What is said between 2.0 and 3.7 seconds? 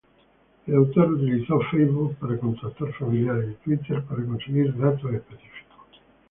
para contactar familiares y